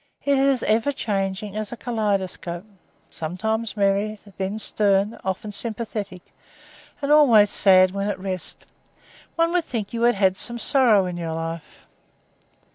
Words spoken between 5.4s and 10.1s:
sympathetic, and always sad when at rest. One would think you